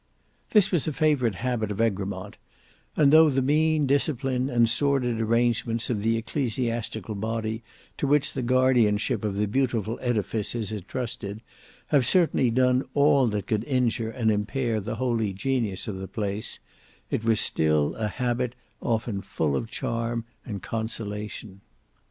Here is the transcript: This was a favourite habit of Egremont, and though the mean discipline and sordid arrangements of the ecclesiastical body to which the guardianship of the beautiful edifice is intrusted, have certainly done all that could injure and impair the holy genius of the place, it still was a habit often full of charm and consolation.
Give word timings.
This 0.49 0.71
was 0.71 0.87
a 0.87 0.93
favourite 0.93 1.35
habit 1.35 1.69
of 1.69 1.79
Egremont, 1.79 2.35
and 2.95 3.13
though 3.13 3.29
the 3.29 3.43
mean 3.43 3.85
discipline 3.85 4.49
and 4.49 4.67
sordid 4.67 5.21
arrangements 5.21 5.91
of 5.91 6.01
the 6.01 6.17
ecclesiastical 6.17 7.13
body 7.13 7.61
to 7.99 8.07
which 8.07 8.33
the 8.33 8.41
guardianship 8.41 9.23
of 9.23 9.35
the 9.35 9.45
beautiful 9.45 9.99
edifice 10.01 10.55
is 10.55 10.71
intrusted, 10.71 11.43
have 11.89 12.07
certainly 12.07 12.49
done 12.49 12.83
all 12.95 13.27
that 13.27 13.45
could 13.45 13.63
injure 13.65 14.09
and 14.09 14.31
impair 14.31 14.79
the 14.81 14.95
holy 14.95 15.33
genius 15.33 15.87
of 15.87 15.97
the 15.99 16.07
place, 16.07 16.57
it 17.11 17.21
still 17.37 17.89
was 17.91 18.01
a 18.01 18.07
habit 18.07 18.55
often 18.81 19.21
full 19.21 19.55
of 19.55 19.69
charm 19.69 20.25
and 20.43 20.63
consolation. 20.63 21.61